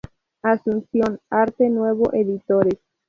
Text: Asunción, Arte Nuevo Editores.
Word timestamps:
Asunción, 0.41 1.19
Arte 1.29 1.69
Nuevo 1.69 2.11
Editores. 2.11 2.79